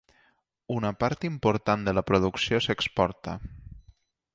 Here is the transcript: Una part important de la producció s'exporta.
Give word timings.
Una 0.75 0.91
part 1.03 1.27
important 1.29 1.85
de 1.91 1.95
la 1.99 2.05
producció 2.09 2.65
s'exporta. 2.69 3.41